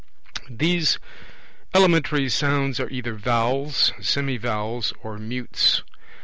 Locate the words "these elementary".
0.49-2.27